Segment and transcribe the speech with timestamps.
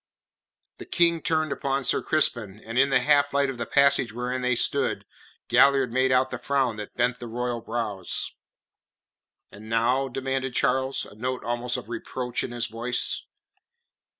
[0.79, 4.41] The King turned upon Sir Crispin, and in the half light of the passage wherein
[4.41, 5.05] they stood
[5.47, 8.31] Galliard made out the frown that bent the royal brows.
[9.51, 13.25] "And now?" demanded Charles, a note almost of reproach in his voice.